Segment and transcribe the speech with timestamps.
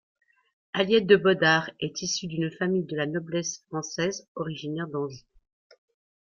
[0.73, 5.21] Aliette de Bodard est issue d'une famille de la noblesse française originaire d'Anjou.